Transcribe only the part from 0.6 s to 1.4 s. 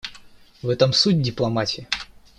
В этом суть